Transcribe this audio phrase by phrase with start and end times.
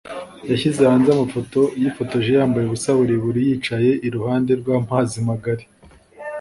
[0.49, 5.63] yashyize hanze amafoto yifotoje yambaye ubusa buri buri yicaye i ruhande rw’amazi magari